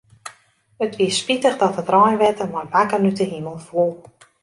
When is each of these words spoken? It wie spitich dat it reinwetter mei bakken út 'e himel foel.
It 0.85 0.93
wie 0.99 1.11
spitich 1.19 1.57
dat 1.61 1.79
it 1.81 1.89
reinwetter 1.95 2.47
mei 2.53 2.71
bakken 2.73 3.07
út 3.09 3.19
'e 3.21 3.27
himel 3.31 3.59
foel. 3.67 3.93